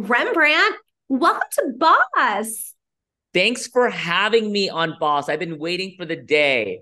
[0.00, 0.76] Rembrandt,
[1.10, 2.72] welcome to Boss.
[3.34, 5.28] Thanks for having me on Boss.
[5.28, 6.80] I've been waiting for the day.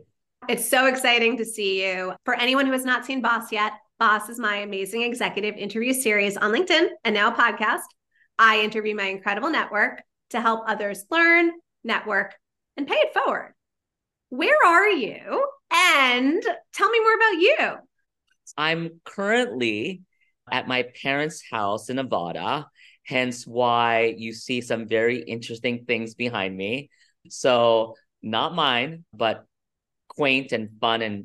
[0.48, 2.15] It's so exciting to see you.
[2.25, 6.36] For anyone who has not seen Boss yet, Boss is my amazing executive interview series
[6.36, 7.83] on LinkedIn and now podcast.
[8.39, 10.00] I interview my incredible network
[10.30, 11.50] to help others learn,
[11.82, 12.37] network,
[12.77, 13.53] and pay it forward.
[14.29, 15.45] Where are you?
[15.73, 16.41] And
[16.73, 17.79] tell me more about you.
[18.57, 20.03] I'm currently
[20.53, 22.69] at my parents' house in Nevada,
[23.09, 26.90] hence why you see some very interesting things behind me.
[27.30, 29.46] So, not mine, but
[30.08, 31.25] quaint and fun and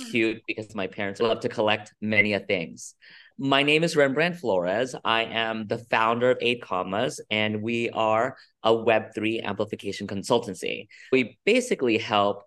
[0.00, 0.10] hmm.
[0.10, 2.94] cute because my parents love to collect many things.
[3.36, 4.94] My name is Rembrandt Flores.
[5.04, 10.86] I am the founder of 8Commas, and we are a Web3 amplification consultancy.
[11.10, 12.44] We basically help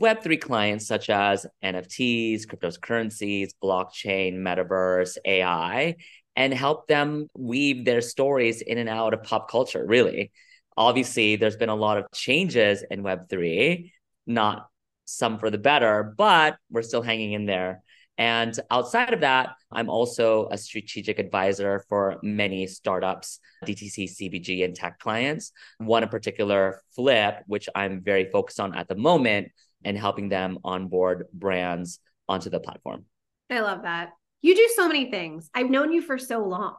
[0.00, 5.96] Web3 clients such as NFTs, cryptocurrencies, blockchain, metaverse, AI,
[6.38, 10.30] and help them weave their stories in and out of pop culture, really.
[10.76, 13.90] Obviously, there's been a lot of changes in Web3,
[14.24, 14.68] not
[15.04, 17.82] some for the better, but we're still hanging in there.
[18.18, 24.76] And outside of that, I'm also a strategic advisor for many startups, DTC, CPG, and
[24.76, 25.50] tech clients.
[25.78, 29.48] One in particular, Flip, which I'm very focused on at the moment
[29.84, 33.06] and helping them onboard brands onto the platform.
[33.50, 34.10] I love that.
[34.40, 35.50] You do so many things.
[35.54, 36.76] I've known you for so long.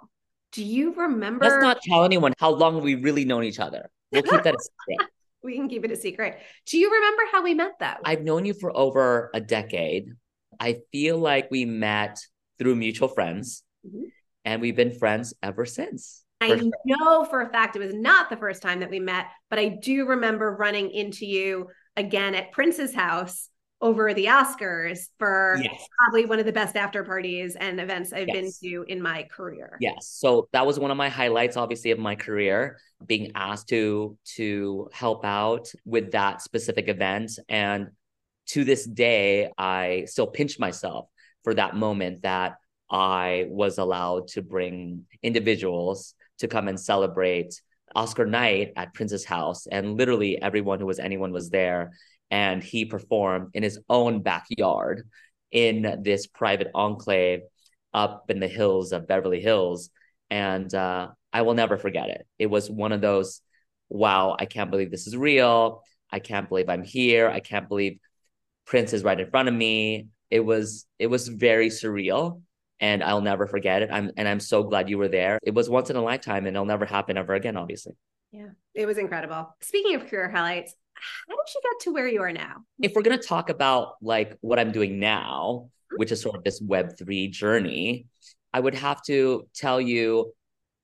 [0.52, 1.46] Do you remember?
[1.46, 3.90] Let's not tell anyone how long we really known each other.
[4.12, 5.10] We'll keep that a secret.
[5.44, 6.40] we can keep it a secret.
[6.66, 7.94] Do you remember how we met though?
[8.04, 10.14] I've known you for over a decade.
[10.60, 12.20] I feel like we met
[12.58, 14.06] through mutual friends mm-hmm.
[14.44, 16.23] and we've been friends ever since.
[16.42, 16.70] I sure.
[16.86, 19.68] know for a fact it was not the first time that we met, but I
[19.68, 23.50] do remember running into you again at Prince's house
[23.82, 25.88] over the Oscars for yes.
[25.98, 28.60] probably one of the best after parties and events I've yes.
[28.62, 29.78] been to in my career.
[29.80, 30.08] Yes.
[30.08, 34.90] So that was one of my highlights obviously of my career being asked to to
[34.92, 37.92] help out with that specific event and
[38.50, 41.08] to this day, I still pinch myself
[41.44, 42.58] for that moment that
[42.89, 47.62] I was allowed to bring individuals to come and celebrate
[47.95, 49.68] Oscar night at Prince's house.
[49.68, 51.92] And literally everyone who was anyone was there.
[52.32, 55.08] And he performed in his own backyard
[55.52, 57.42] in this private enclave
[57.94, 59.90] up in the hills of Beverly Hills.
[60.30, 62.28] And uh, I will never forget it.
[62.38, 63.42] It was one of those,
[63.89, 65.82] wow, I can't believe this is real.
[66.12, 67.30] I can't believe I'm here.
[67.30, 68.00] I can't believe
[68.66, 70.08] Prince is right in front of me.
[70.30, 72.42] It was it was very surreal
[72.80, 73.90] and I'll never forget it.
[73.92, 75.40] I'm and I'm so glad you were there.
[75.44, 77.94] It was once in a lifetime and it'll never happen ever again, obviously.
[78.32, 79.56] Yeah, it was incredible.
[79.62, 82.64] Speaking of career highlights, how did you get to where you are now?
[82.82, 85.98] If we're gonna talk about like what I'm doing now, mm-hmm.
[85.98, 88.08] which is sort of this Web3 journey,
[88.54, 90.34] I would have to tell you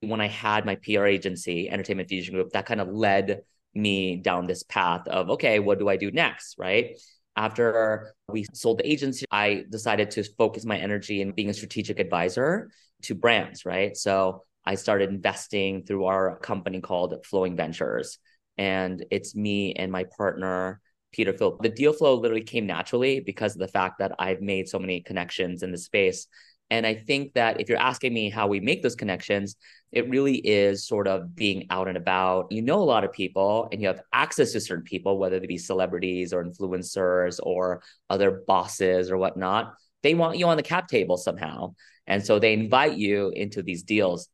[0.01, 3.41] when I had my PR agency, Entertainment Fusion Group, that kind of led
[3.73, 6.55] me down this path of okay, what do I do next?
[6.57, 6.97] Right
[7.35, 11.99] after we sold the agency, I decided to focus my energy in being a strategic
[11.99, 12.69] advisor
[13.03, 13.95] to brands, right?
[13.95, 18.17] So I started investing through our company called Flowing Ventures.
[18.57, 20.79] And it's me and my partner,
[21.11, 21.57] Peter Phil.
[21.61, 25.01] The deal flow literally came naturally because of the fact that I've made so many
[25.01, 26.27] connections in the space.
[26.69, 29.55] And I think that if you're asking me how we make those connections,
[29.91, 32.51] it really is sort of being out and about.
[32.51, 35.47] You know a lot of people and you have access to certain people, whether they
[35.47, 39.75] be celebrities or influencers or other bosses or whatnot.
[40.01, 41.75] They want you on the cap table somehow.
[42.07, 44.27] And so they invite you into these deals.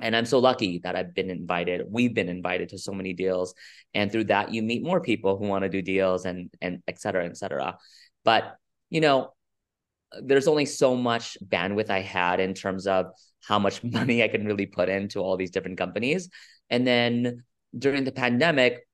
[0.00, 1.82] And I'm so lucky that I've been invited.
[1.88, 3.54] We've been invited to so many deals.
[3.94, 7.00] And through that, you meet more people who want to do deals and and et
[7.00, 7.76] cetera, et cetera.
[8.24, 8.56] But
[8.88, 9.34] you know,
[10.22, 13.06] there's only so much bandwidth I had in terms of
[13.42, 16.28] how much money I can really put into all these different companies.
[16.68, 17.44] And then
[17.76, 18.86] during the pandemic,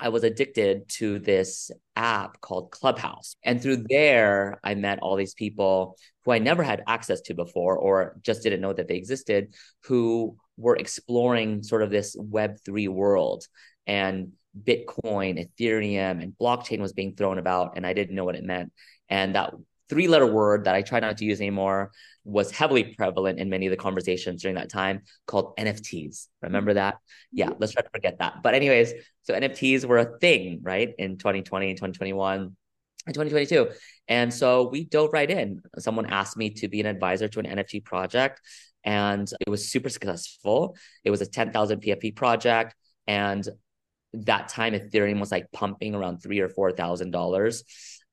[0.00, 3.34] I was addicted to this app called Clubhouse.
[3.42, 7.76] And through there, I met all these people who I never had access to before
[7.76, 9.54] or just didn't know that they existed,
[9.84, 13.46] who were exploring sort of this Web3 world.
[13.86, 18.44] And Bitcoin, Ethereum, and blockchain was being thrown about, and I didn't know what it
[18.44, 18.72] meant.
[19.08, 19.54] And that
[19.88, 21.92] three letter word that I try not to use anymore
[22.24, 26.26] was heavily prevalent in many of the conversations during that time called NFTs.
[26.42, 26.98] Remember that?
[27.32, 27.56] Yeah, mm-hmm.
[27.58, 28.42] let's try to forget that.
[28.42, 28.92] But, anyways,
[29.22, 33.70] so NFTs were a thing, right, in 2020 and 2021 and 2022.
[34.08, 35.62] And so we dove right in.
[35.78, 38.40] Someone asked me to be an advisor to an NFT project,
[38.84, 40.76] and it was super successful.
[41.04, 42.74] It was a 10,000 PFP project.
[43.06, 43.48] And
[44.12, 47.64] that time Ethereum was like pumping around three or four thousand dollars.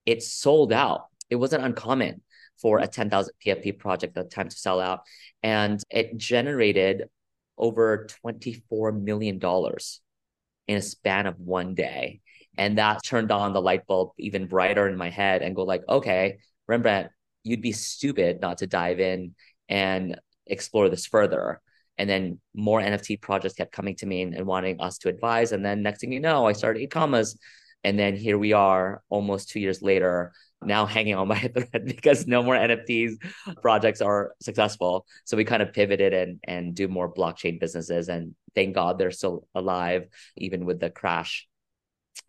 [0.05, 2.21] It sold out it wasn't uncommon
[2.61, 5.01] for a 10,000 PFP project at the time to sell out.
[5.43, 7.03] And it generated
[7.57, 9.39] over $24 million
[10.67, 12.21] in a span of one day.
[12.57, 15.83] And that turned on the light bulb even brighter in my head and go like,
[15.87, 17.09] okay, Rembrandt,
[17.43, 19.35] you'd be stupid not to dive in
[19.67, 21.61] and explore this further.
[21.97, 25.51] And then more NFT projects kept coming to me and, and wanting us to advise.
[25.51, 27.37] And then next thing you know, I started e-commerce.
[27.83, 30.33] And then here we are almost two years later,
[30.65, 33.13] now hanging on by a thread because no more NFTs
[33.61, 35.05] projects are successful.
[35.25, 38.09] So we kind of pivoted and and do more blockchain businesses.
[38.09, 40.07] And thank God they're still alive,
[40.37, 41.47] even with the crash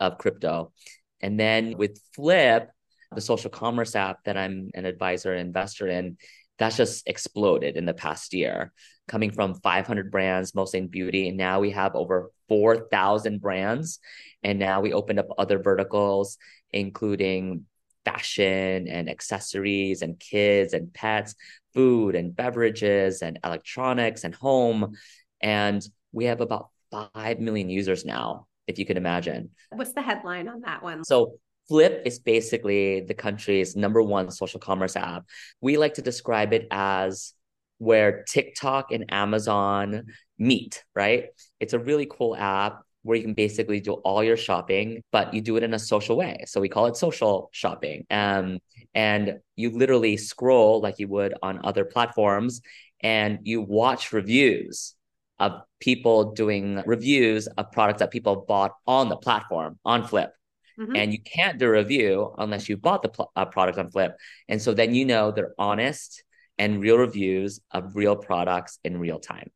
[0.00, 0.72] of crypto.
[1.20, 2.70] And then with Flip,
[3.14, 6.18] the social commerce app that I'm an advisor and investor in,
[6.58, 8.72] that's just exploded in the past year,
[9.08, 11.28] coming from 500 brands, mostly in beauty.
[11.28, 13.98] And now we have over 4,000 brands.
[14.42, 16.38] And now we opened up other verticals,
[16.72, 17.66] including
[18.06, 21.34] fashion and accessories and kids and pets,
[21.74, 24.94] food and beverages and electronics and home.
[25.42, 29.50] And we have about 5 million users now, if you can imagine.
[29.70, 31.04] What's the headline on that one?
[31.04, 31.38] So
[31.68, 35.24] Flip is basically the country's number one social commerce app.
[35.60, 37.34] We like to describe it as
[37.78, 40.04] where TikTok and Amazon
[40.38, 41.26] meet, right?
[41.58, 45.40] It's a really cool app where you can basically do all your shopping, but you
[45.40, 46.44] do it in a social way.
[46.46, 48.04] So we call it social shopping.
[48.10, 48.58] Um,
[48.94, 52.60] and you literally scroll like you would on other platforms
[53.00, 54.94] and you watch reviews
[55.38, 60.32] of people doing reviews of products that people bought on the platform on Flip.
[60.80, 60.96] Mm-hmm.
[60.96, 64.16] And you can't do a review unless you bought the pl- uh, product on Flip.
[64.48, 66.22] And so then you know they're honest
[66.58, 69.50] and real reviews of real products in real time.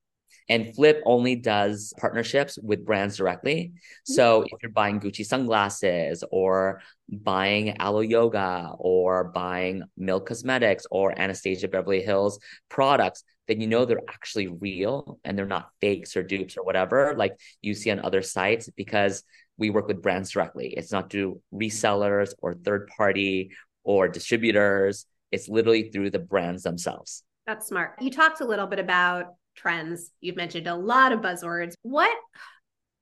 [0.51, 3.73] And Flip only does partnerships with brands directly.
[3.73, 4.13] Mm-hmm.
[4.13, 11.19] So if you're buying Gucci sunglasses or buying Alo Yoga or buying Milk Cosmetics or
[11.19, 16.23] Anastasia Beverly Hills products, then you know they're actually real and they're not fakes or
[16.23, 19.23] dupes or whatever like you see on other sites because
[19.57, 20.75] we work with brands directly.
[20.77, 23.53] It's not through resellers or third party
[23.85, 25.07] or distributors.
[25.31, 27.23] It's literally through the brands themselves.
[27.47, 27.95] That's smart.
[28.01, 30.11] You talked a little bit about trends.
[30.21, 31.75] You've mentioned a lot of buzzwords.
[31.83, 32.17] What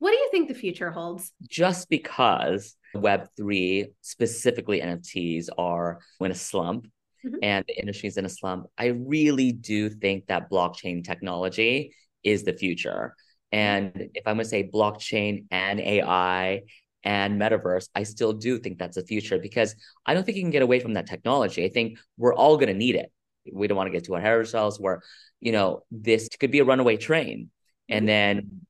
[0.00, 1.32] what do you think the future holds?
[1.48, 6.86] Just because Web3, specifically NFTs, are in a slump
[7.26, 7.36] mm-hmm.
[7.42, 12.44] and the industry is in a slump, I really do think that blockchain technology is
[12.44, 13.14] the future.
[13.50, 16.62] And if I'm going to say blockchain and AI
[17.02, 19.74] and metaverse, I still do think that's the future because
[20.06, 21.64] I don't think you can get away from that technology.
[21.64, 23.10] I think we're all going to need it.
[23.52, 25.02] We don't want to get too ahead of ourselves where,
[25.40, 27.50] you know, this could be a runaway train.
[27.88, 28.06] And mm-hmm.
[28.06, 28.60] then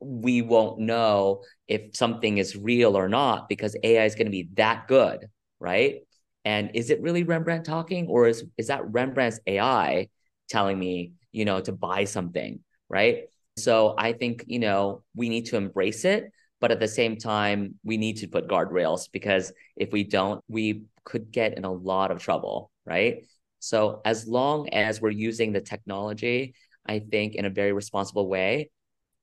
[0.00, 4.48] we won't know if something is real or not because AI is going to be
[4.54, 5.26] that good,
[5.60, 6.00] right?
[6.44, 10.08] And is it really Rembrandt talking or is is that Rembrandt's AI
[10.48, 13.24] telling me, you know, to buy something, right?
[13.56, 17.74] So I think, you know, we need to embrace it, but at the same time,
[17.84, 22.10] we need to put guardrails because if we don't, we could get in a lot
[22.10, 23.24] of trouble, right?
[23.62, 28.70] So as long as we're using the technology, I think in a very responsible way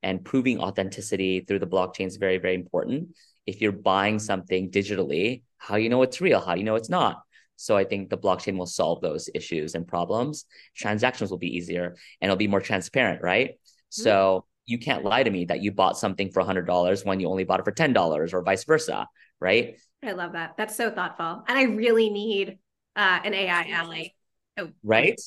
[0.02, 3.18] and proving authenticity through the blockchain is very, very important.
[3.46, 7.22] If you're buying something digitally, how you know it's real, how you know it's not.
[7.58, 10.46] So I think the blockchain will solve those issues and problems.
[10.74, 13.50] Transactions will be easier and it'll be more transparent, right?
[13.50, 14.04] Mm-hmm.
[14.04, 17.44] So you can't lie to me that you bought something for $100 when you only
[17.44, 19.06] bought it for $10 or vice versa,
[19.42, 19.76] right?
[20.02, 20.56] I love that.
[20.56, 21.44] That's so thoughtful.
[21.46, 22.60] And I really need
[22.96, 24.12] uh, an AI ally.
[24.60, 25.20] Oh, right?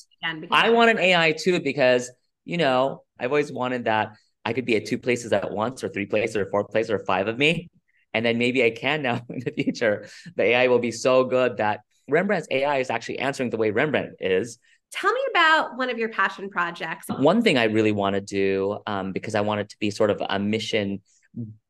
[0.51, 2.11] I want an AI too because,
[2.45, 4.13] you know, I've always wanted that
[4.45, 6.99] I could be at two places at once or three places or four places or
[6.99, 7.69] five of me.
[8.13, 10.07] And then maybe I can now in the future.
[10.35, 14.15] The AI will be so good that Rembrandt's AI is actually answering the way Rembrandt
[14.19, 14.59] is.
[14.91, 17.07] Tell me about one of your passion projects.
[17.09, 20.11] One thing I really want to do, um, because I want it to be sort
[20.11, 21.01] of a mission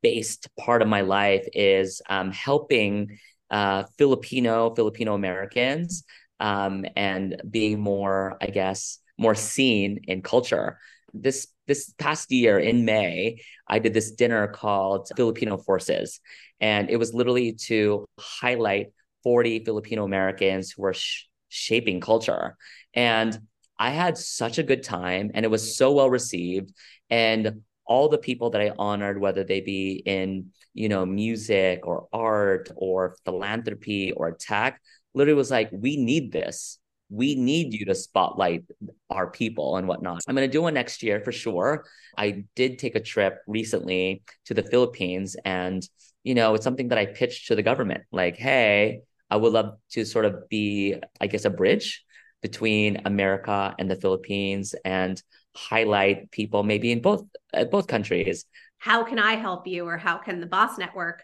[0.01, 3.17] based part of my life, is um, helping
[3.50, 6.03] uh, Filipino, Filipino Americans
[6.39, 10.79] um, and being more, I guess, more seen in culture.
[11.13, 16.19] This this past year in May, I did this dinner called Filipino Forces,
[16.59, 18.87] and it was literally to highlight
[19.23, 22.57] 40 Filipino Americans who are sh- shaping culture.
[22.93, 23.39] And
[23.79, 26.73] I had such a good time and it was so well received.
[27.09, 32.07] And all the people that I honored, whether they be in, you know, music or
[32.13, 34.81] art or philanthropy or tech,
[35.13, 36.79] literally was like, we need this.
[37.10, 38.63] We need you to spotlight
[39.10, 40.22] our people and whatnot.
[40.27, 41.86] I'm going to do one next year for sure.
[42.17, 45.88] I did take a trip recently to the Philippines and,
[46.24, 49.75] you know, it's something that I pitched to the government like, hey, I would love
[49.91, 52.03] to sort of be, I guess, a bridge
[52.41, 55.22] between America and the Philippines and
[55.55, 58.46] highlight people maybe in both uh, both countries.
[58.79, 61.24] How can I help you, or how can the Boss Network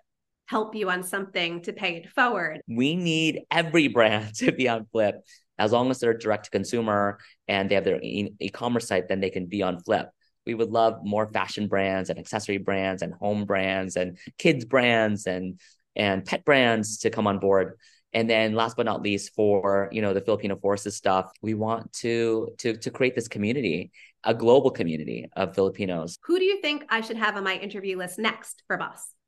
[0.49, 2.61] help you on something to pay it forward?
[2.67, 5.15] We need every brand to be on Flip.
[5.59, 9.19] As long as they're direct to consumer and they have their e commerce site, then
[9.19, 10.09] they can be on Flip.
[10.45, 15.27] We would love more fashion brands and accessory brands and home brands and kids brands
[15.27, 15.59] and
[15.95, 17.77] and pet brands to come on board.
[18.13, 21.93] And then last but not least, for you know the Filipino forces stuff, we want
[22.01, 23.91] to to to create this community,
[24.23, 26.17] a global community of Filipinos.
[26.23, 29.18] Who do you think I should have on my interview list next for Boss?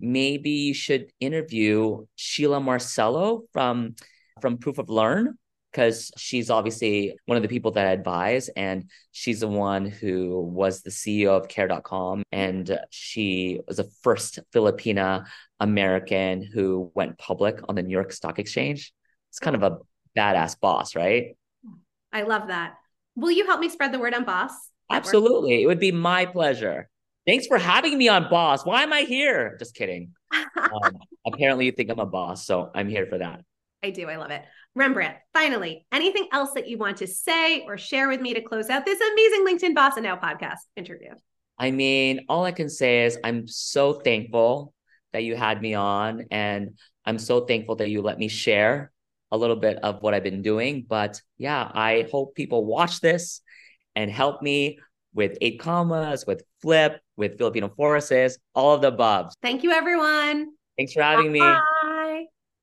[0.00, 3.94] Maybe you should interview Sheila Marcelo from
[4.40, 5.36] from Proof of Learn
[5.70, 10.40] because she's obviously one of the people that I advise, and she's the one who
[10.40, 15.26] was the CEO of Care.com, and she was the first Filipina
[15.60, 18.92] American who went public on the New York Stock Exchange.
[19.28, 19.78] It's kind of a
[20.16, 21.36] badass boss, right?
[22.12, 22.74] I love that.
[23.14, 24.50] Will you help me spread the word on Boss?
[24.90, 25.62] Absolutely.
[25.62, 26.89] It would be my pleasure.
[27.26, 28.64] Thanks for having me on Boss.
[28.64, 29.56] Why am I here?
[29.58, 30.12] Just kidding.
[30.32, 30.96] um,
[31.26, 33.42] apparently, you think I'm a boss, so I'm here for that.
[33.82, 34.08] I do.
[34.08, 34.42] I love it.
[34.74, 38.70] Rembrandt, finally, anything else that you want to say or share with me to close
[38.70, 41.10] out this amazing LinkedIn Boss and Now podcast interview?
[41.58, 44.72] I mean, all I can say is I'm so thankful
[45.12, 48.92] that you had me on, and I'm so thankful that you let me share
[49.30, 50.86] a little bit of what I've been doing.
[50.88, 53.40] But yeah, I hope people watch this
[53.96, 54.78] and help me
[55.14, 59.32] with 8Commas, with Flip, with Filipino Forces, all of the above.
[59.42, 60.48] Thank you, everyone.
[60.76, 61.32] Thanks for having Bye.
[61.32, 61.40] me.
[61.82, 62.24] Bye.